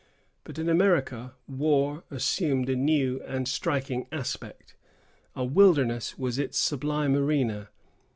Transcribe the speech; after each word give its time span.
But 0.43 0.57
in 0.57 0.67
America, 0.67 1.35
war 1.47 2.01
assumed 2.09 2.69
a 2.69 2.75
new 2.75 3.21
and 3.21 3.47
striking 3.47 4.07
aspect. 4.11 4.75
A 5.35 5.45
wilderness 5.45 6.17
was 6.17 6.39
its 6.39 6.57
sublime 6.57 7.15
arena. 7.15 7.69